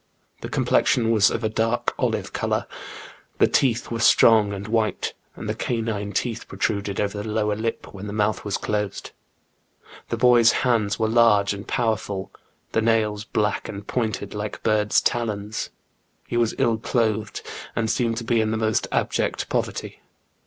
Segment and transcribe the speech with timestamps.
[0.39, 2.65] The complexion was of a dark olive colour;
[3.37, 7.93] the teeth were strong and white, and the canine teeth protruded over the lower lip
[7.93, 9.11] when the mouth was closed.
[10.09, 12.31] The boy's hands were large and powerful,
[12.71, 15.69] the nails black and pointed like bird's talons.
[16.27, 17.43] He was ill clothed,
[17.75, 20.01] and seemed to be in the most abject poverty.